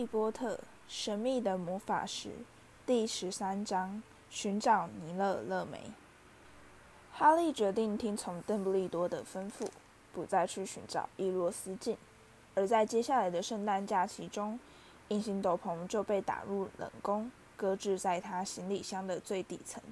[0.00, 0.58] 利波特：
[0.88, 2.28] 神秘的魔法石》
[2.86, 5.92] 第十三章：寻找尼勒勒梅。
[7.12, 9.68] 哈利决定听从邓布利多的吩咐，
[10.14, 11.98] 不再去寻找伊洛斯镜。
[12.54, 14.58] 而在接下来的圣诞假期中，
[15.08, 19.82] 隐形斗篷就被打入冷宫，搁置在他行李箱的最底层。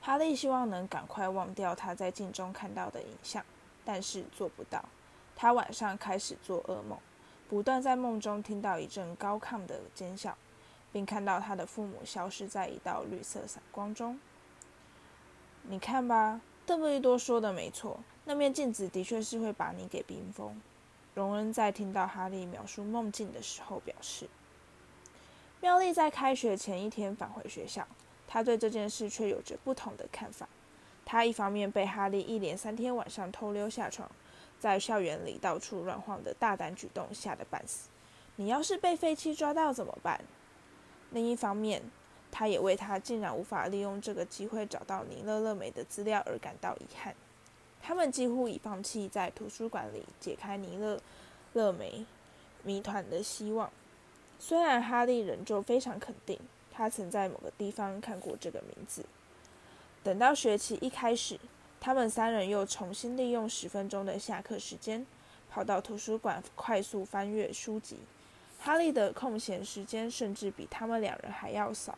[0.00, 3.44] 哈利希望能赶快忘掉他在镜中看到的影像，
[3.84, 4.84] 但是做不到。
[5.36, 6.98] 他晚上开始做噩梦。
[7.48, 10.36] 不断在梦中听到一阵高亢的尖笑，
[10.92, 14.18] 并看到他的父母消失在一道绿色闪光中。
[15.62, 20.60] 你看吧，邓布利多说的没错，那面镜子的确是会把你给冰封。
[21.14, 24.28] 荣恩在听到哈利描述梦境的时候表示，
[25.60, 27.86] 妙丽在开学前一天返回学校，
[28.28, 30.48] 他对这件事却有着不同的看法。
[31.04, 34.10] 他一方面被哈利一连三天晚上偷溜下床。
[34.58, 37.88] 在校园里到处乱晃的大胆举动吓得半死，
[38.36, 40.20] 你要是被废弃抓到怎么办？
[41.10, 41.82] 另一方面，
[42.32, 47.14] 他也为他竟然无法利用这个机会找到尼勒勒梅的资料而感到遗憾。
[47.82, 51.00] 他们几乎已放弃在图书馆里解开尼勒
[51.52, 52.04] 勒梅
[52.62, 53.70] 谜团的希望。
[54.38, 56.40] 虽然哈利仍旧非常肯定，
[56.72, 59.04] 他曾在某个地方看过这个名字。
[60.02, 61.38] 等到学期一开始。
[61.80, 65.06] 他们三人又重新利用十分钟的下课时间，
[65.50, 67.98] 跑到图书馆快速翻阅书籍。
[68.58, 71.96] 哈利的空闲时间甚至比他们两人还要少，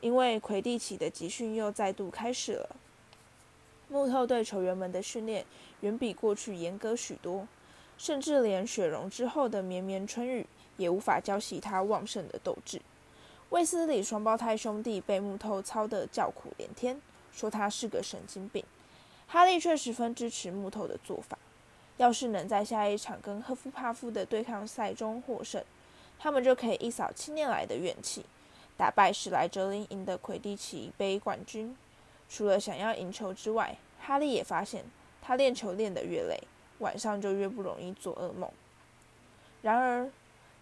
[0.00, 2.76] 因为魁地奇的集训又再度开始了。
[3.88, 5.44] 木头队球员们的训练
[5.80, 7.48] 远比过去严格许多，
[7.98, 12.80] 甚至连雪融之后的绵绵春雨也无法浇熄他旺盛的斗志。
[13.48, 18.64] 卫斯理双胞胎兄弟被木头操得叫苦连天，说他是个神经病。
[19.32, 21.38] 哈利却十分支持木头的做法。
[21.98, 25.62] 要是能在下一场跟赫夫帕夫的对抗赛中获胜，
[26.18, 28.24] 他们就可以一扫七年来的怨气，
[28.76, 31.76] 打败史莱哲林，赢得魁地奇杯冠军。
[32.28, 34.84] 除了想要赢球之外，哈利也发现，
[35.22, 36.36] 他练球练得越累，
[36.78, 38.50] 晚上就越不容易做噩梦。
[39.62, 40.10] 然而，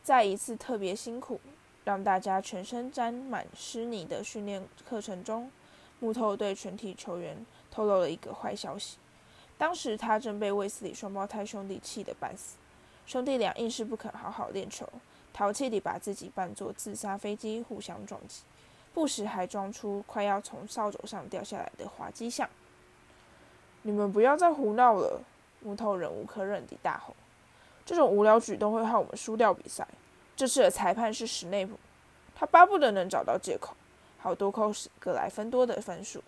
[0.03, 1.41] 在一次特别辛苦、
[1.85, 5.51] 让大家全身沾满湿泥的训练课程中，
[6.01, 7.47] 木头对全体球员。
[7.79, 8.99] 透露了一个坏消息。
[9.57, 12.57] 当时他正被卫斯理双胞胎兄弟气得半死，
[13.07, 14.85] 兄弟俩硬是不肯好好练球，
[15.33, 18.43] 淘气地把自己扮作自杀飞机互相撞击，
[18.93, 22.49] 不时还装出快要从扫帚上掉下来的滑稽相。
[23.83, 25.23] 你们不要再胡闹了！
[25.61, 27.15] 木头忍无可忍地大吼
[27.87, 29.87] ：“这种无聊举动会害我们输掉比赛。
[30.35, 31.79] 这次的裁判是史内普，
[32.35, 33.77] 他巴不得能找到借口，
[34.19, 36.21] 好多扣史格莱芬多的分数。”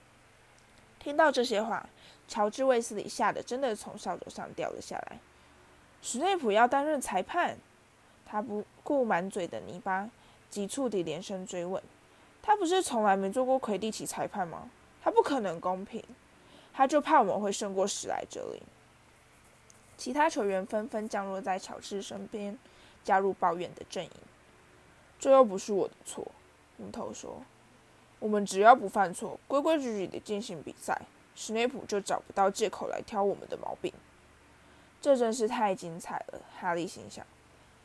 [1.01, 1.89] 听到这些话，
[2.29, 5.19] 乔治·卫斯理吓得真的从扫帚上掉了下来。
[6.03, 7.57] 史内普要担任裁判？
[8.25, 10.09] 他不顾满嘴的泥巴，
[10.49, 11.83] 急促地连声追问
[12.41, 14.71] ：“他不是从来没做过魁地奇裁判吗？
[15.03, 16.05] 他不可能公平。
[16.73, 18.63] 他就怕我们会胜过史莱哲林。”
[19.99, 22.57] 其他球员纷纷降落在乔治身边，
[23.03, 24.11] 加入抱怨的阵营。
[25.19, 26.31] 这又不是我的错，
[26.77, 27.43] 木头说。
[28.21, 31.01] 我们只要不犯错，规规矩矩地进行比赛，
[31.35, 33.93] 史内普就找不到借口来挑我们的毛病。
[35.01, 37.27] 这真是太精彩了，哈利心想。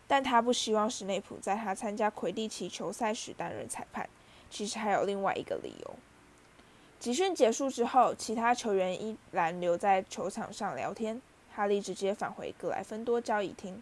[0.07, 4.07] 但他不希望史内普在他参加魁地奇球赛时担任裁判。
[4.51, 5.95] 其实还有另外一个理由。
[6.99, 11.21] 集训结束之后，其他球员依然留在球场上聊天。
[11.51, 13.81] 哈利直接返回格莱芬多交易厅，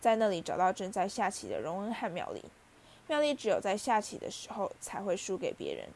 [0.00, 2.42] 在那里找到正在下棋的荣恩和妙丽。
[3.10, 5.88] 妙丽只有在下棋的时候才会输给别人，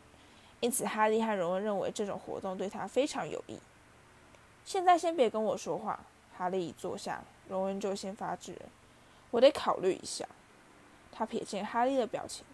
[0.58, 3.56] 因此哈利和荣恩认为这种活动对他非常有益。
[4.64, 6.00] 现在先别跟我说话，
[6.36, 8.62] 哈利一坐下，荣恩就先发制人。
[9.30, 10.26] 我得考虑一下。
[11.12, 12.44] 他瞥见哈利的表情，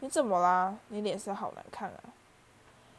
[0.00, 0.76] 你怎么啦？
[0.88, 2.00] 你脸色好难看啊！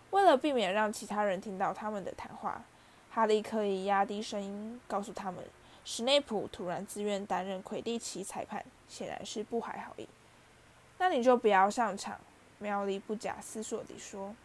[0.09, 2.63] 为了避免让其他人听到他们的谈话，
[3.11, 5.43] 哈利刻意压低声音告诉他们：
[5.85, 10.09] 史内普突然自愿担任魁地奇裁判，显然是不怀好意。
[10.97, 12.19] 那你就不要上场，
[12.59, 14.35] 妙丽不假思索地说。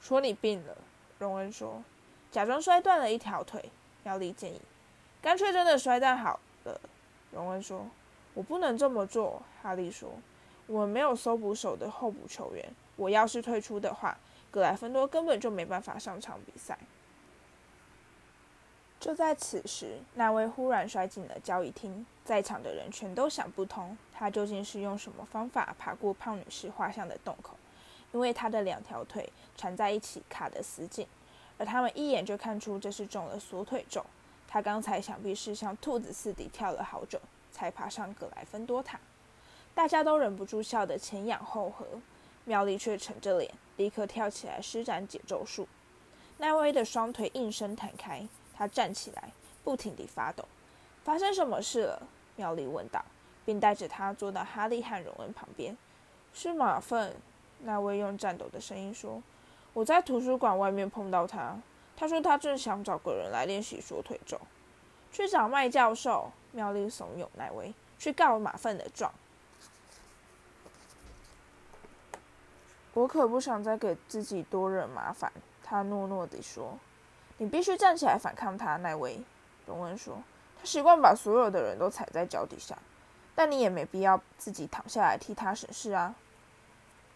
[0.00, 0.76] 说你病了，
[1.18, 1.82] 荣恩说。
[2.30, 3.70] 假装摔断了一条腿，
[4.04, 4.60] 妙丽建议。
[5.20, 6.80] 干脆真的摔断好了，
[7.32, 7.86] 荣恩说。
[8.34, 10.10] 我不能这么做，哈利说。
[10.66, 14.18] 我们没有搜捕手的候补球员，我要是退出的话，
[14.50, 16.78] 格莱芬多根本就没办法上场比赛。
[19.00, 27.56] 就在此时，那位忽然摔进了交易厅，在场的人全都想不通，他究竟是用什么方法爬过胖女士画像的洞口，
[28.10, 31.06] 因为他的两条腿缠在一起，卡得死紧，
[31.56, 34.04] 而他们一眼就看出这是中了锁腿咒。
[34.48, 37.20] 他刚才想必是像兔子似的跳了好久，
[37.52, 38.98] 才爬上格莱芬多塔。
[39.72, 41.86] 大家都忍不住笑得前仰后合，
[42.44, 45.68] 妙丽却沉着脸，立刻跳起来施展解咒术。
[46.38, 49.30] 奈威的双腿应声弹开，他站起来，
[49.62, 50.44] 不停地发抖。
[51.04, 52.02] 发生什么事了？
[52.34, 53.04] 妙丽问道，
[53.48, 55.74] 并带着他坐到哈利和荣恩旁边。
[56.34, 57.16] 是马粪。
[57.60, 59.22] 奈威用颤抖的声音说
[59.72, 61.56] ：“我在图书馆外面碰到他，
[61.96, 64.38] 他说他正想找个人来练习说腿咒。
[65.10, 69.10] 去找麦教授。”妙丽怂恿奈威去告马粪的状。
[72.92, 75.32] 我可不想再给自己多惹麻烦。
[75.62, 76.78] 他诺诺地说
[77.38, 79.18] ：“你必须站起来反抗他。”奈威，
[79.64, 80.22] 荣恩说
[80.60, 82.76] ：“他习惯把所有的人都踩在脚底下，
[83.38, 86.12] 但你也没必要自己躺下来替他审视啊。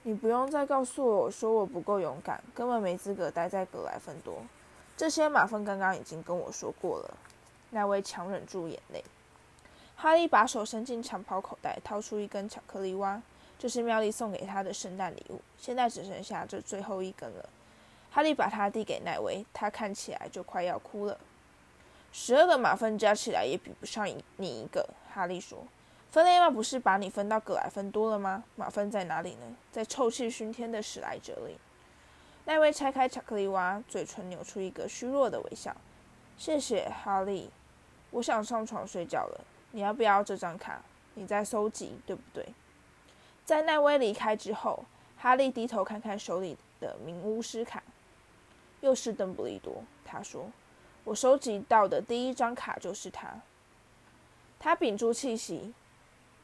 [0.04, 4.36] 你不用再告诉我说我不够勇敢，根本没资格待在格莱芬多。
[4.96, 7.16] 这些马粪刚刚已经跟我说过了。”
[7.70, 9.02] 奈威强忍住眼泪。
[9.96, 13.20] 哈利把手伸进长袍口袋，掏出一根巧克力蛙，
[13.58, 17.48] 这是妙丽送给他的圣诞礼物，现在只剩下这最后一根了。
[18.12, 21.18] 哈利把它递给奈威，他看起来就快要哭了。
[22.12, 25.66] 十二个马粪加起来也比不上你一个，哈利说。
[26.12, 28.44] 芬雷曼不是把你分到格莱芬多了吗？
[28.54, 29.56] 马芬在哪里呢？
[29.70, 31.56] 在臭气熏天的史莱哲里。
[32.44, 35.74] 奈威拆开巧克力蛙，嘴唇扭出一个虚弱的微笑。
[36.36, 37.48] 谢谢，哈利。
[38.10, 39.40] 我想上床睡觉了。
[39.70, 40.82] 你要不要这张卡？
[41.14, 42.46] 你在搜集，对不对？
[43.46, 44.84] 在奈威离开之后，
[45.16, 47.82] 哈利低头看看手里的名巫师卡。
[48.82, 50.50] 又是邓布利多，他说
[51.04, 53.40] ：“我收集到的第一张卡就是他。”
[54.60, 55.72] 他屏住气息，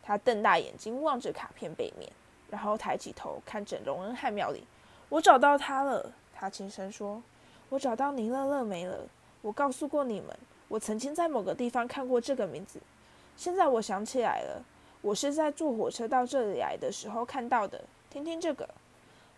[0.09, 2.11] 他瞪大眼睛望着卡片背面，
[2.49, 4.65] 然后抬起头看着荣恩和妙丽。
[5.11, 7.23] “我找到他了。”他轻声说
[7.69, 9.01] ，“我找到尼勒勒梅了。
[9.43, 10.35] 我告诉过你们，
[10.69, 12.81] 我曾经在某个地方看过这个名字。
[13.37, 14.65] 现在我想起来了，
[15.03, 17.85] 我是在坐火车到这里来的时候看到的。
[18.09, 18.67] 听听这个。”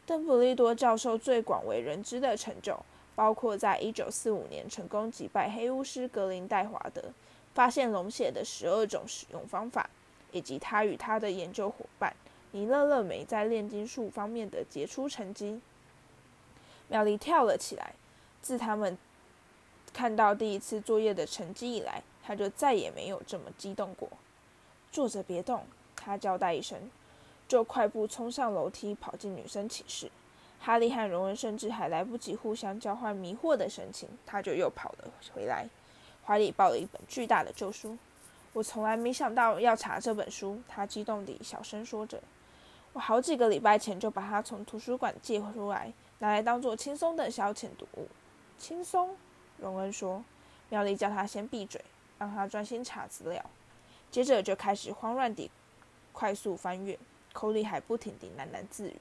[0.07, 2.79] 邓布利多教授最广为人知的成就，
[3.17, 7.03] 包括在1945年成功击败黑巫师格林戴华德，
[7.55, 9.91] 发现龙血的十二种使用方法，
[10.33, 12.15] 以及他与他的研究伙伴
[12.53, 15.61] 尼勒勒梅在炼金术方面的杰出成绩。
[16.89, 17.95] 妙丽跳了起来。
[18.43, 18.97] 自他们
[19.93, 24.09] 看到第一次作业的成绩以来，他就再也没有这么激动过。
[24.91, 26.91] 坐着别动，他交代一声。
[27.47, 30.11] 就快步冲上楼梯，跑进女生寝室。
[30.59, 35.69] 哈利和荣恩甚至还来不及互相交换迷惑的神情，他就又跑了回来，
[36.25, 37.99] 怀里抱了一本巨大的旧书。
[38.53, 42.21] 我从来没想到要查这本书，他激动地小声说着。
[42.93, 48.09] 我好几个礼拜前就把它从图书馆借出来，拿来当做轻松的消遣读物。
[48.59, 49.17] 轻松，
[49.59, 50.25] 荣恩说。
[50.69, 51.85] 妙丽叫他先闭嘴，
[52.19, 53.45] 让他专心查资料。
[54.11, 55.51] 接着就开始慌乱地
[56.13, 56.99] 快速翻阅。
[57.33, 58.97] 口里还不停地喃喃自语。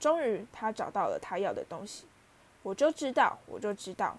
[0.00, 2.04] 终于，他找到了他要的东西。
[2.64, 4.16] 我就知道，我就知道。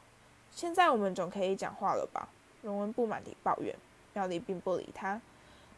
[0.52, 2.30] 现在我们总可以讲话了吧？
[2.62, 3.76] 荣恩不满地抱怨。
[4.16, 5.22] 妙丽并不理他。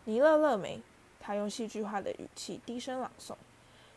[0.05, 0.79] 尼勒勒梅，
[1.19, 3.35] 他用戏剧化的语气低声朗诵：“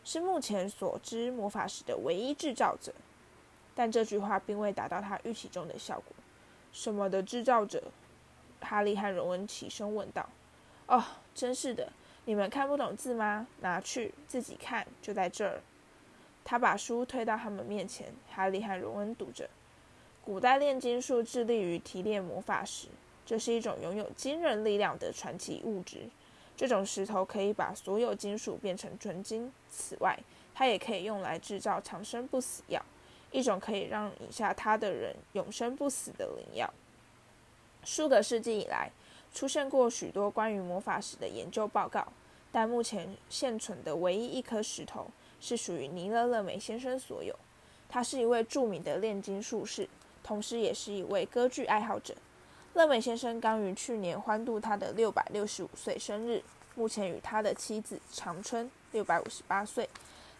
[0.02, 2.92] 是目前所知魔法石的唯一制造者。”
[3.76, 6.16] 但这句话并未达到他预期中的效果。
[6.72, 7.84] 什么的制造者？
[8.60, 10.28] 哈利和荣恩齐声问道。
[10.88, 11.04] “哦，
[11.34, 11.93] 真是的。”
[12.26, 13.46] 你们看不懂字吗？
[13.60, 15.60] 拿去自己看，就在这儿。
[16.44, 18.12] 他把书推到他们面前。
[18.31, 19.48] 哈利和荣恩读着
[20.24, 22.88] ：“古代炼金术致力于提炼魔法石，
[23.24, 26.08] 这是一种拥有惊人力量的传奇物质。
[26.56, 29.53] 这种石头可以把所有金属变成纯金。
[29.70, 30.19] 此外，
[30.55, 32.84] 它也可以用来制造长生不死药，
[33.31, 36.72] 一种可以让饮下它的人永生不死的灵药。
[37.84, 38.91] 数个世纪以来。”
[39.32, 42.05] 出现过许多关于魔法石的研究报告，
[42.50, 45.06] 但目前现存的唯一一颗石头
[45.41, 47.32] 是属于尼勒勒梅先生所有。
[47.89, 49.89] 他是一位著名的炼金术士，
[50.24, 52.12] 同时也是一位歌剧爱好者。
[52.74, 56.41] 勒梅先生刚于去年欢度他的六百六十五岁生日，
[56.77, 59.89] 目前与他的妻子长春六百五十八岁，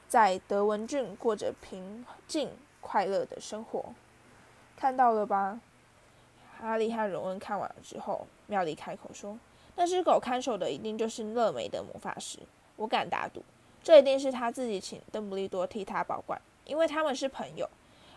[0.09, 2.49] 在德文郡过着平静
[2.81, 3.93] 快乐的生活。
[4.77, 5.61] 看到了吧？
[6.61, 9.37] 哈利和荣恩看完了之后，妙丽开口说
[9.75, 12.39] ：“那只狗看守的一定就是乐梅的魔法师，
[12.77, 13.43] 我敢打赌，
[13.83, 17.69] 这一定是他自己请邓布利多替他保管，因为他们是朋友，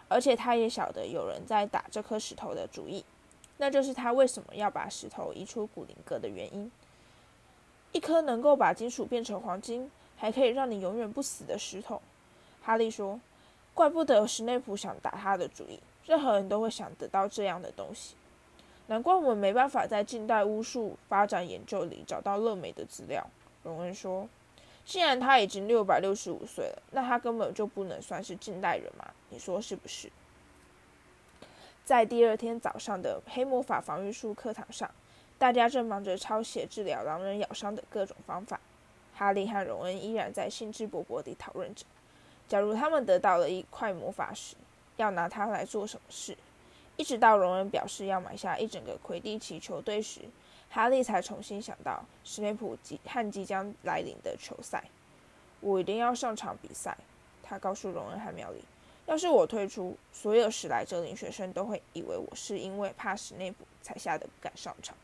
[0.08, 3.04] 而且他也晓得有人在打这颗石头的主意，
[3.64, 6.70] 那就是他为什么要把石头移出古灵阁的原因。
[7.94, 12.02] 一颗能够把金属变成黄金，还可以让你永远不死的石头。”
[12.62, 13.18] 哈利说
[13.74, 18.16] ：“怪不得史内普想打他的主意，任何人都会想得到这样的东西。”
[18.88, 23.26] 难怪我们没办法在近代巫术发展研究里找到乐美的资料。
[23.64, 24.28] 荣恩说
[24.84, 29.10] ：“既然他已经六百六十五岁了，那他根本就不能算是近代人嘛？
[29.30, 30.12] 你说是不是？
[31.86, 34.90] 在第二天早上的黑魔法防御术课堂上，
[35.38, 38.58] 大家正忙着抄写治疗狼人咬伤的各种方法。
[39.14, 41.86] 哈利和荣恩依然在兴致勃勃地讨论着：
[42.48, 44.56] 假如他们得到了一块魔法石，
[44.96, 46.38] 要拿它来做什么事？
[46.96, 50.22] 一直到荣恩表示要买下一整个魁地奇球队时，
[50.70, 54.82] 哈利才重新想到史内普即和即将来临的球赛。
[55.60, 56.98] 我一定要上场比赛，
[57.44, 58.64] 他告诉荣恩和妙丽。
[59.06, 64.96] 要是我退出，所有史莱哲林学生都会以为我是因为怕史内普才吓得不敢上场。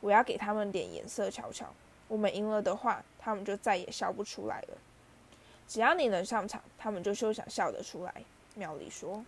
[0.00, 1.66] 我要给他们点颜色瞧瞧。
[2.06, 4.78] 我们赢了的话，他们就再也笑不出来了。
[5.68, 8.24] 只要你能上场，他们就休想笑得出来。
[8.54, 9.24] 妙丽说。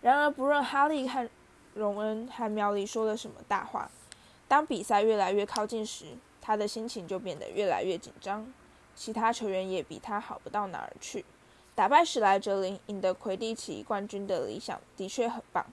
[0.00, 1.28] 然而，不论哈利和
[1.74, 3.90] 荣恩和妙丽说了什么大话，
[4.46, 6.06] 当比赛越来越靠近时，
[6.40, 8.50] 他的心情就变得越来越紧张。
[8.94, 11.24] 其他球员也比他好不到哪儿去。
[11.76, 15.66] 打败史莱哲林，赢得魁地奇冠军的理想的确很棒，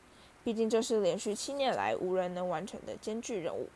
[0.43, 3.69] 毕竟这是连续七年来无人能完成的艰巨任务。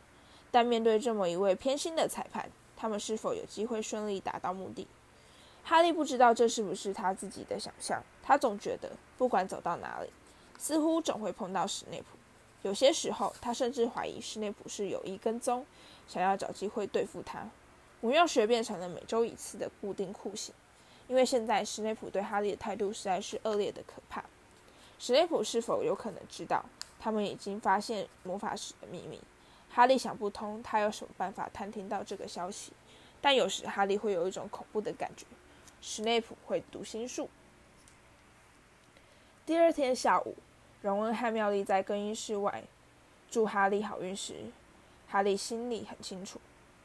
[0.52, 4.86] 但面对这么一位偏心的裁判，他们是否有机会顺利达到目的？
[5.64, 8.04] 哈利不知道这是不是他自己的想象。
[8.22, 10.10] 他总觉得，不管走到哪里，
[10.60, 12.18] 似乎总会碰到史内普。
[12.64, 15.66] 有些时候，他甚至怀疑史内普是有意跟踪，
[16.10, 17.50] 想要找机会对付他。
[18.02, 20.54] 魔药学变成了每周一次的固定酷刑。
[21.08, 24.24] 因为现在史内普对哈利的态度实在是恶劣的可怕。
[25.00, 26.66] 史内普是否有可能知道
[27.00, 29.22] 他们已经发现魔法石的秘密？
[29.70, 32.74] 哈利想不通，他有什么办法探听到这个消息？
[33.22, 35.26] 但有时哈利会有一种恐怖的感觉：
[35.82, 37.30] 史内普会读心术。
[39.46, 40.36] 第二天下午，
[40.82, 42.64] 荣恩和妙丽在更衣室外
[43.30, 44.46] 祝哈利好运时，
[45.08, 46.40] 哈利心里很清楚，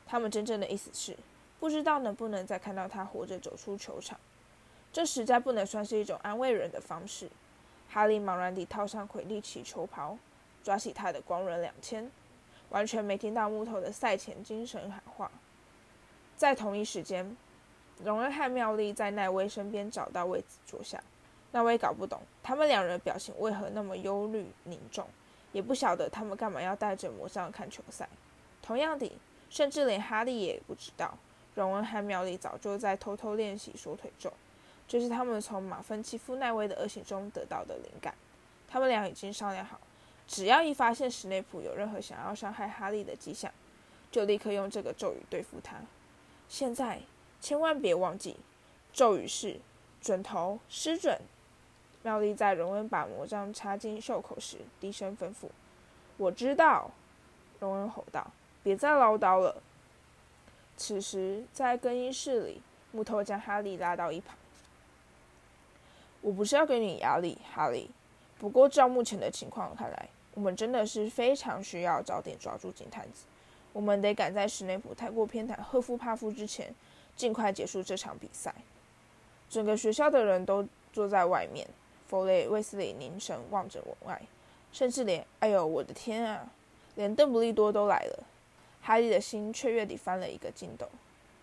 [0.07, 1.17] 他们真正的意思是。
[1.63, 4.19] 不知道能不能再看到他活着走出球场，
[4.93, 7.31] 这实在不能算是一种安慰人的方式。
[7.89, 10.19] 哈利茫然地套上魁地奇球袍，
[10.65, 12.11] 抓起他的光轮两千，
[12.71, 15.31] 完全没听到木头的赛前精神喊话。
[16.37, 17.37] 在同一时间，
[18.03, 21.01] 荣恩和妙丽在奈威身边找到位子坐下。
[21.53, 25.07] 奈威搞不懂他们两人表情为何那么忧虑凝重，
[25.53, 28.09] 也不晓得他们干嘛要戴着魔杖看球赛。
[28.61, 29.17] 同样的，
[29.49, 31.17] 甚至连哈利也不知道。
[31.55, 34.33] 荣恩和妙丽早就在偷偷练习缩腿咒，
[34.89, 38.15] 这是他们从马芬欺负奈威的恶行中得到的灵感。
[38.69, 39.79] 他们俩已经商量好，
[40.27, 43.53] 只要一发现史内普有任何想要伤害哈利的迹象，
[44.11, 45.77] 就立刻用这个咒语对付他。
[46.49, 47.01] 现在
[47.41, 48.37] 千万别忘记，
[48.93, 49.61] 咒语是
[50.01, 51.21] “准头失准”。
[52.03, 55.49] 妙丽在荣恩把魔杖插进袖口时低声吩咐
[56.17, 56.91] ：“我知道。”
[57.61, 58.27] 荣恩吼道
[58.65, 59.63] ：“别再唠叨了。”
[60.77, 62.61] 此时，在更衣室里，
[62.91, 64.37] 木头将哈利拉到一旁。
[66.21, 67.91] 我不是要给你压力，哈利。
[68.39, 73.25] 不过，照目前的情况看来，我们真的是非常需要早点抓住金探子。
[73.73, 76.75] 我们得赶在史内普太过偏袒赫夫帕夫之前，
[77.17, 78.55] 尽快结束这场比赛。
[79.49, 81.67] 整个学校的人都坐在外面。
[82.09, 84.21] 弗雷、卫斯理凝神望着门外，
[84.71, 85.27] 甚至连……
[85.39, 86.47] 哎呦，我的天啊！
[86.97, 88.25] 连邓布利多都来了。
[88.83, 90.87] 哈利的心雀跃地翻了一个筋斗。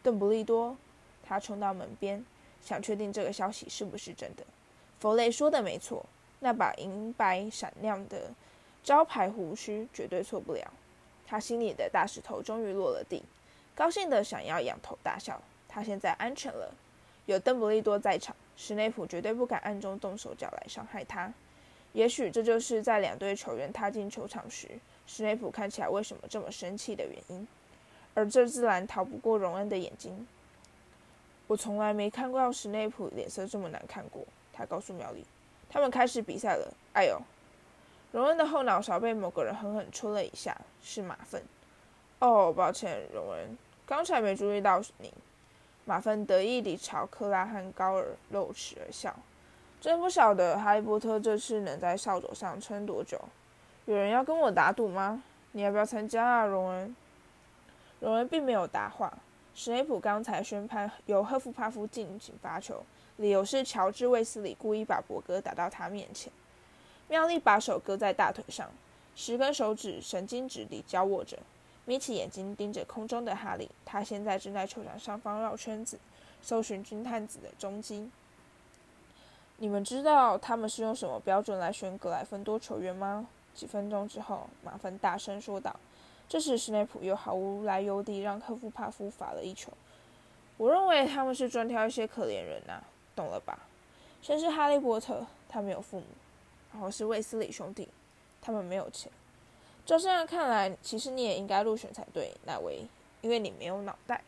[0.03, 0.77] 邓布利多，
[1.23, 2.23] 他冲到门边，
[2.61, 4.43] 想确定这个消息是不是真的。
[4.99, 6.05] 弗雷说的没错，
[6.39, 8.31] 那把银白闪亮的
[8.83, 10.71] 招牌胡须绝对错不了。
[11.25, 13.23] 他心里的大石头终于落了地，
[13.75, 15.41] 高兴的想要仰头大笑。
[15.67, 16.73] 他现在安全了，
[17.27, 21.31] 有邓布利多在场，史内普绝对不敢暗中动手脚来伤害他。
[21.93, 24.69] 也许这就是在两队球员踏进球场时。
[25.11, 27.47] 史内普看起来为什么这么生气的原因，
[28.13, 30.27] 而这自然逃不过荣恩的眼睛。
[31.47, 34.23] 我从来没看过史内普脸色这么难看过。
[34.53, 35.25] 他告诉苗丽，
[35.67, 36.71] 他们开始比赛了。
[36.93, 37.19] 哎呦！
[38.11, 41.41] 荣恩的后脑勺被某个人狠狠戳了一下，是马粪。
[42.19, 45.11] 哦，抱歉，荣恩，刚才没注意到你。
[45.85, 49.15] 马粪得意地朝克拉汉高尔露齿而笑。
[49.81, 53.19] 真不晓得哈利波特这次能在扫帚上撑多久。
[53.89, 55.19] 有人要跟我打赌吗？
[55.53, 56.95] 你要不要参加啊，荣恩？
[57.99, 59.11] 荣恩并没有答话。
[59.55, 62.85] 史内普刚才宣判由赫夫帕夫进行发球，
[63.17, 66.31] 理由是乔治·卫斯理故意把博格打到他面前。
[67.07, 68.69] 妙丽把手搁在大腿上，
[69.15, 71.39] 十根手指神经质地交握着，
[71.85, 73.67] 眯起眼睛盯着空中的哈利。
[73.83, 75.97] 他现在正在球场上方绕圈子，
[76.43, 78.11] 搜寻军探子的踪迹。
[79.57, 83.27] 你们知道他们是用什么标准来选格莱芬多球员吗？
[83.59, 85.75] 几分钟之后，马芬大声说道。
[86.29, 89.69] 这时，史内普又毫无来由地让科夫帕夫罚了一球。
[90.55, 92.81] 我认为他们是专挑一些可怜人呐，
[93.13, 93.59] 懂了吧？
[94.21, 96.05] 先是哈利波特，他没有父母；
[96.71, 97.89] 然后是卫斯理兄弟，
[98.41, 99.11] 他们没有钱。
[99.85, 102.87] 照这样看来，其实你也应该入选才对，奈威，
[103.19, 104.23] 因为你没有脑袋。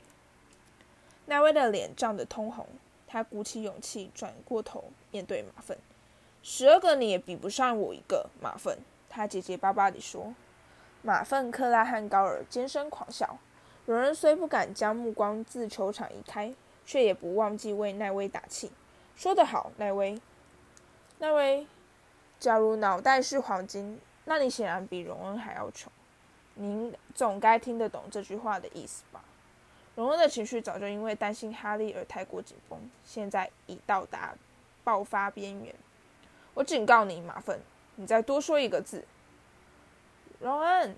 [1.27, 2.67] 奈威的脸涨得通红，
[3.07, 5.77] 他鼓起勇气转过头面对马粪。
[6.43, 8.77] 十二个你也比不上我一个，马粪。
[9.12, 10.34] 他结结巴巴地说。
[11.03, 13.38] 马粪、克拉汉高尔尖声狂笑。
[13.88, 16.53] 有人虽不敢将目光自球场移开，
[16.86, 18.72] 却也不忘记为奈威打气。
[19.15, 20.22] 说得好，奈威。
[21.18, 21.68] 奈威，
[22.39, 25.91] 假如脑袋是黄金，那你显然比荣恩还要穷。
[26.53, 29.24] 您总该听得懂这句话的意思吧？
[29.96, 34.34] 荣恩的情绪早就因为担心哈利而太过紧绷，现在已到达
[34.84, 35.74] 爆发边缘。
[36.53, 37.60] 我警告你，马粪，
[37.95, 39.05] 你再多说一个字。
[40.39, 40.95] 荣恩，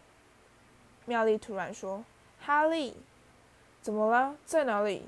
[1.06, 2.04] 妙丽突然说。
[2.40, 2.96] 哈利，
[3.82, 4.36] 怎么了？
[4.46, 5.08] 在哪里？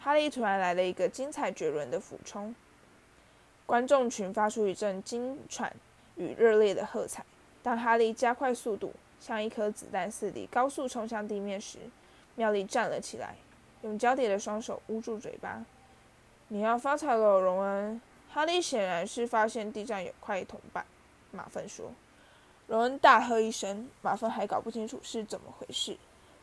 [0.00, 2.54] 哈利突然来了一个精彩绝伦的俯冲，
[3.66, 5.72] 观众群发出一阵惊喘
[6.16, 7.24] 与热烈的喝彩。
[7.62, 11.78] 当哈利加快速度，像一颗子弹似的高速冲向地面时，
[12.34, 13.36] 妙丽站了起来，
[13.82, 15.64] 用交叠的双手捂住嘴巴。
[16.48, 18.00] 你要发财了，荣恩。
[18.32, 20.86] 哈利显然是发现地上有块铜板。
[21.32, 21.92] 马粪说。
[22.66, 25.96] 荣恩大喝一声，马粪还搞不清楚是怎么回事。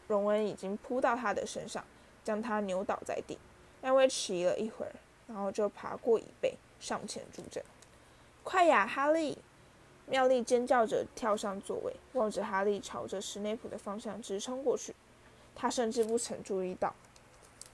[0.08, 1.82] 荣恩已经扑到他的身上，
[2.22, 3.38] 将他扭倒在地。
[3.82, 4.91] 奈威迟疑了一会儿，
[5.27, 7.63] 然后就爬过椅背，上前助阵。
[8.44, 9.38] 快呀，哈利！
[10.06, 14.94] 妙丽尖叫着跳上座位，望着哈利朝着史内普的方向直冲过去。
[15.56, 16.94] 他甚至不曾注意到，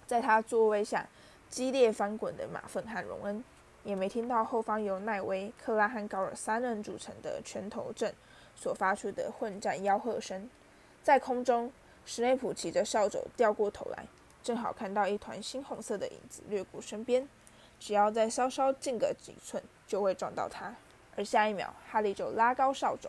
[0.05, 1.10] 在他座位下
[1.50, 3.43] 激烈翻滚的马粪和荣恩，
[3.84, 8.13] 也没听到后方由奈威、克拉和高尔三人组成的拳头阵
[8.56, 10.50] 所发出的混战吆喝声。
[11.02, 11.72] 在空中。
[12.06, 14.04] 史内普骑着扫帚掉过头来，
[14.44, 17.25] 正好看到一团猩红色的影子掠过身边，
[17.80, 20.76] 只要再稍稍近个几寸，就会撞到他。
[21.15, 23.08] 而下一秒，哈利就拉高扫帚，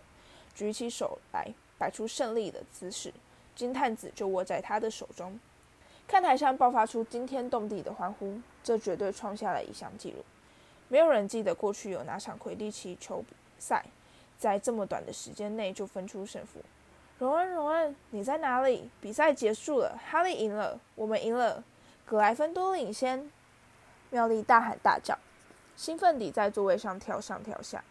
[0.55, 3.13] 举起手来，摆出胜利的姿势，
[3.57, 5.41] 金探子就握在他的手中。
[6.07, 10.25] 看台上爆发出惊天动地的欢呼，这绝对创下了一项纪录。
[10.95, 13.25] 没有人记得过去有哪场魁地奇球
[13.59, 13.85] 赛，
[14.39, 16.61] 在这么短的时间内就分出胜负。
[17.19, 18.89] 荣恩，荣恩，你在哪里？
[19.01, 21.65] 比赛结束了，哈利赢了，我们赢了，
[22.07, 23.29] 格莱芬多领先。
[24.11, 25.19] 妙丽大喊大叫，
[25.75, 27.83] 兴奋地在座位上跳上跳下，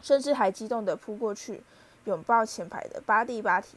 [0.00, 1.64] 甚至还激动地扑过去
[2.04, 3.76] 拥抱前排的巴蒂巴提。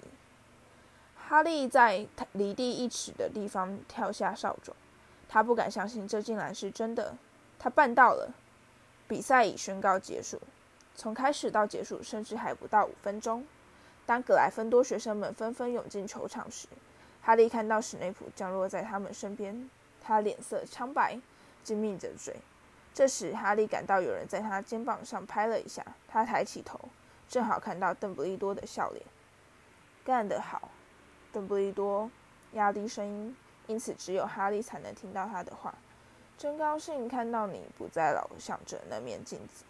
[1.17, 4.71] 哈利在离地一尺的地方跳下扫帚，
[5.27, 7.17] 他不敢相信这竟然是真的，
[7.59, 8.33] 他办到了。
[9.07, 10.39] 比赛已宣告结束，
[10.95, 13.45] 从开始到结束，甚至还不到五分钟。
[14.05, 16.67] 当格莱芬多学生们纷纷涌进球场时，
[17.21, 19.69] 哈利看到史内普降落在他们身边，
[20.01, 21.19] 他脸色苍白，
[21.63, 22.35] 紧抿着嘴。
[22.93, 26.79] 这时，哈利感到有人在他肩膀上拍了一下，他抬起头，
[27.27, 29.03] 正好看到邓布利多的笑脸。
[30.05, 30.69] 干得好，
[31.31, 32.09] 邓布利多！
[32.53, 33.35] 压低声音，
[33.67, 35.73] 因此只有哈利才能听到他的话。
[36.39, 39.65] 真高兴看到你不再老想着那面镜子，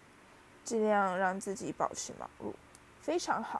[0.63, 2.53] 尽量让自己保持忙碌。
[3.01, 3.59] 非常好。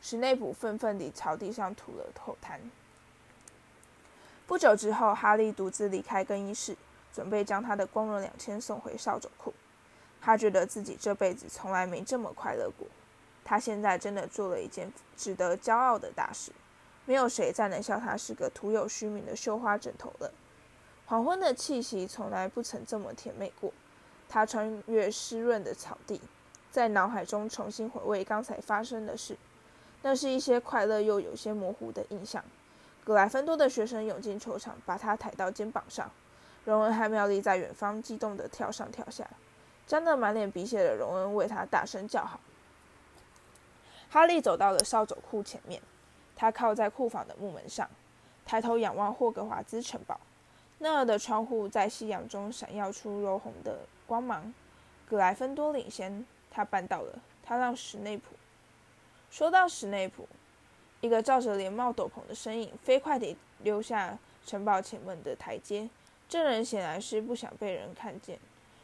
[0.00, 2.58] 史内普愤愤地朝地上吐了口痰。
[4.46, 6.74] 不久之后，哈利独自离开更衣室，
[7.12, 9.52] 准备将他的光荣两千送回扫帚库。
[10.18, 12.88] 他觉得自己这辈子从来没这么快乐过。
[13.44, 16.52] 他现在真的做了一件值得骄傲的大事。
[17.04, 20.32] 没有谁再能笑他是个徒有虚名的绣花枕头了。
[21.08, 23.72] 黄昏的气息从来不曾这么甜美过。
[24.28, 26.20] 他穿越湿润的草地，
[26.70, 29.34] 在脑海中重新回味刚才发生的事。
[30.02, 32.44] 那是一些快乐又有些模糊的印象。
[33.04, 36.10] 格莱芬多的学生涌进球场，把他抬到肩膀上。
[36.66, 39.26] 荣恩和妙丽在远方激动地跳上跳下。
[39.86, 42.38] 沾得满脸鼻血的荣恩为他大声叫好。
[44.10, 45.80] 哈利走到了扫帚库前面，
[46.36, 47.88] 他靠在库房的木门上，
[48.44, 50.20] 抬头仰望霍格华兹城堡。
[50.78, 54.54] 那儿的窗户在夕阳中闪耀出柔红的光芒。
[55.08, 57.18] 格莱芬多领先，他办到了。
[57.42, 58.34] 他让史内普。
[59.30, 60.28] 说到史内普，
[61.00, 65.88] 一个罩着连帽斗篷的身影飞快地溜下城堡前门的台阶。
[66.28, 68.38] 这人显然是不想被人看见，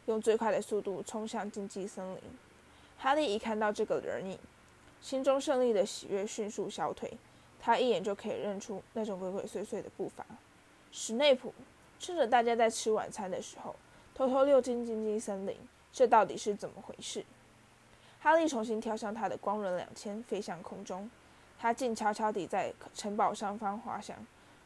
[0.07, 2.21] 用最快的速度冲向禁忌森林。
[2.97, 4.39] 哈利一看到这个人影，
[5.01, 7.13] 心中胜利的喜悦迅速消退。
[7.61, 10.25] 他一眼就可以认出那种鬼鬼祟祟的步伐。
[10.91, 11.53] 史内普
[12.05, 13.75] 趁着大家在吃晚餐的时候，
[14.15, 15.57] 偷偷溜进禁忌森林，
[15.91, 17.25] 这到底是怎么回事？
[18.21, 21.11] 哈利重新跳上他的光轮两千，飞向空中。
[21.59, 24.15] 他静悄悄地在城堡上方滑翔，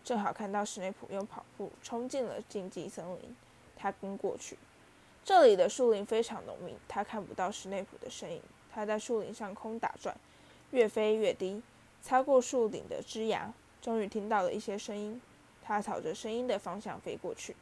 [0.03, 3.37] 正好看到史内普用跑步冲进了禁忌森林。
[3.77, 4.59] 他跟过去，
[5.25, 8.43] 这里的树林非常浓密，他看不到史内普的身影。
[8.75, 10.17] 他在树林上空打转，
[10.73, 11.63] 越飞越低，
[12.03, 15.23] 擦过树顶的枝芽，终于听到了一些声音。
[15.69, 17.55] 他朝着声音的方向飞过去，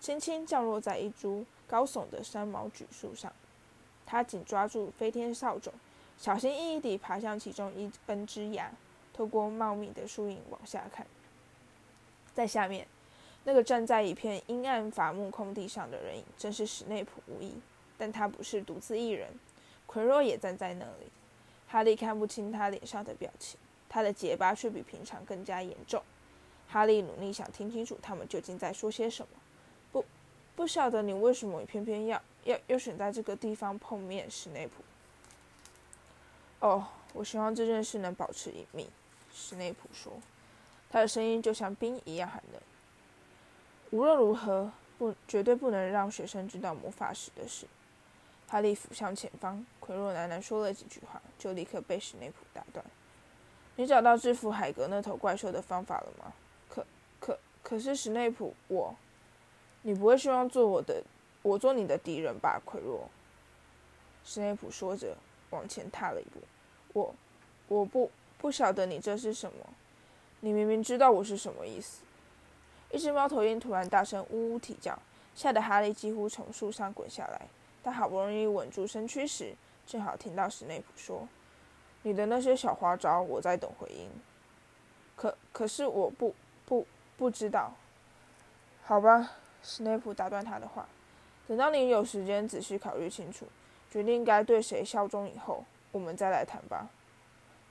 [0.00, 3.30] 轻轻降落在一株高耸的山毛榉树上。
[4.06, 5.70] 他紧抓住飞天扫帚，
[6.16, 8.72] 小心翼翼地爬向其中一根枝芽，
[9.12, 11.06] 透过茂密的树影往下看，
[12.32, 12.86] 在下面。
[13.44, 17.52] 那个站在一片阴暗伐木空地上的人影，正是史内普无疑。
[17.98, 19.28] 但他不是独自一人，
[19.84, 21.12] 奎若也站在那里。
[21.68, 26.02] 哈利看不清他脸上的表情，他的结巴却比平常更加严重。
[26.70, 29.32] 哈利努力想听清楚他们究竟在说些什么。
[29.90, 30.04] 不，
[30.54, 34.84] 不晓得你为什么偏偏要要要选在这个地方碰面，史内普。
[36.60, 38.88] 哦，我希望这件事能保持隐秘。
[39.32, 40.12] 史内普说，
[40.90, 42.62] 他的声音就像冰一样寒冷。
[43.90, 47.66] 无论如何，不绝对不能让学生知道魔法史的事。
[48.46, 52.84] 哈利俯向前方，奎若喃喃说了几句话，就立刻被史内普打断
[53.76, 56.32] ：“你找到制服海格那头怪兽的方法了吗
[57.70, 58.92] ？”“可、是，史内普，我……
[59.82, 61.04] 你不会希望做我的，
[61.40, 63.08] 我做你的敌人吧？”奎若。
[64.24, 65.16] 史内普说着，
[65.50, 66.40] 往前踏了一步。
[66.92, 67.14] “我……
[67.68, 69.58] 我不不晓得你这是什么。
[70.40, 72.02] 你明明知道我是什么意思。”
[72.90, 74.98] 一只猫头鹰突然大声呜呜啼叫，
[75.36, 77.46] 吓得哈利几乎从树上滚下来。
[77.84, 79.54] 他好不容易稳住身躯时，
[79.86, 81.28] 正好听到史内普说
[82.02, 84.10] ：“你的那些小花招，我在等回音。”
[85.14, 86.34] 可可是我不
[86.66, 86.84] 不
[87.20, 87.74] 不知道。
[88.82, 90.88] 好吧，史内普打断他的话
[91.46, 93.46] ：“等到你有时间仔细考虑清楚，
[93.90, 96.88] 决定该对谁效忠以后，我们再来谈吧。”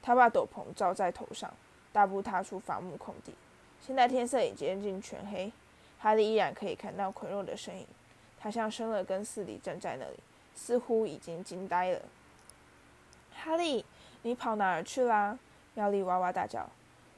[0.03, 1.51] 他把斗篷罩在头上，
[1.91, 3.33] 大步踏出伐木空地。
[3.81, 5.51] 现在天色已接近全黑，
[5.97, 7.87] 哈利依然可以看到奎若的身影。
[8.39, 10.19] 他像生了根似的站在那里，
[10.53, 12.01] 似乎已经惊呆了。
[13.33, 13.83] 哈利，
[14.21, 15.39] 你跑哪儿去啦？
[15.73, 16.69] 妙丽哇哇大叫：“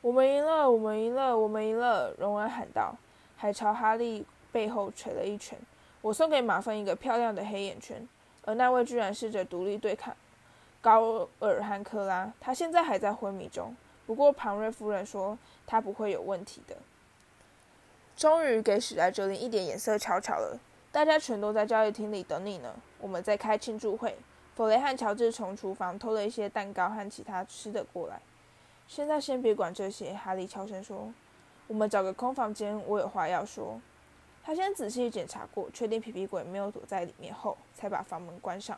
[0.01, 0.69] 我们赢了！
[0.69, 1.37] 我们赢了！
[1.37, 2.95] 我们赢了！”荣恩喊道，
[3.37, 5.57] 还朝哈利背后捶了一拳。
[6.01, 8.07] 我送给马粪一个漂亮的黑眼圈，
[8.43, 10.15] 而那位居然试着独立对抗
[10.81, 13.75] 高尔汉克拉，他现在还在昏迷中。
[14.07, 15.37] 不过，庞瑞夫人说
[15.67, 16.75] 他不会有问题的。
[18.17, 20.59] 终于给史莱哲林一点颜色瞧瞧了，
[20.91, 22.73] 大家全都在交易厅里等你呢。
[22.99, 24.17] 我们在开庆祝会。
[24.55, 28.19] 弗雷和乔治从厨房偷了一些蛋糕和其他吃的过来。
[28.91, 31.13] 现在先别管这些，哈利悄声说
[31.67, 33.79] ：“我们找个空房间，我有话要说。”
[34.43, 38.77] 他先仔细检查过，确定皮皮鬼没有躲在里面后，才把房门关上，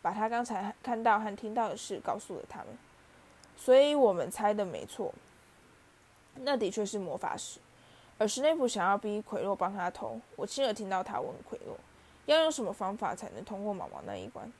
[0.00, 2.68] 把他刚才看到和听到的事告诉了他们。
[3.54, 5.12] 所以我们猜的没错，
[6.36, 7.60] 那的确是魔法石。
[8.16, 11.76] 而史内普想要逼奎洛帮他偷，我亲耳听到他问奎洛
[12.24, 14.50] 要用什么方法才能通过毛毛那一关，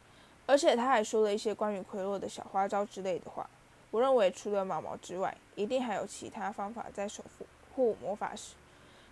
[0.44, 3.48] 而且他还说了一些关于奎洛的小花招之类的话。
[3.92, 7.22] 我认为除了毛毛之外，一定还有其他方法在守
[7.74, 8.54] 护魔法师，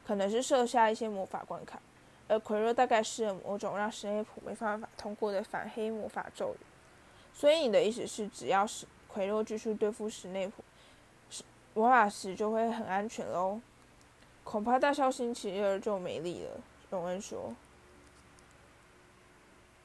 [0.06, 1.78] 可能是设下一些魔法关卡，
[2.26, 6.64] 而奎洛大概是某种让史内普没办法通过的反黑魔法咒语。
[7.34, 10.64] 所以你的意思是，只要是奎洛继续对付史内普，
[11.74, 13.60] 魔法师就会很安全喽。
[14.42, 16.60] 恐怕大笑星期二就没力了。
[16.90, 17.54] 荣恩说。